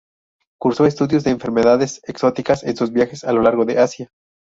[0.59, 4.09] Cursó estudios de enfermedades exóticas en sus viajes a lo largo de Asia.